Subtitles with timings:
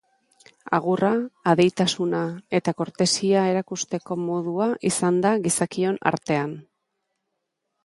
[0.77, 1.09] Agurra,
[1.51, 2.21] adeitasuna
[2.61, 6.59] eta kortesia erakusteko modua izan da gizakion artean.